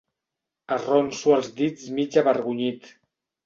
[0.75, 2.93] Arronso els dits mig avergonyit.